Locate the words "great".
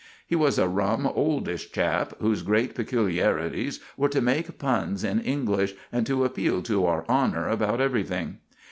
2.41-2.73